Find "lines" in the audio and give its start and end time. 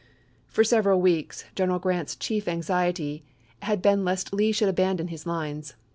5.27-5.75